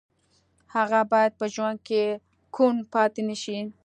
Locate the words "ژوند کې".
1.53-2.03